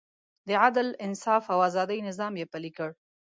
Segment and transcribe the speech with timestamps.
[0.47, 2.89] د عدل، انصاف او ازادۍ نظام یې پلی کړ.